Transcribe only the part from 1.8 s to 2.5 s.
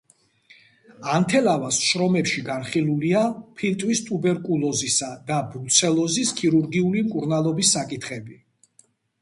შრომებში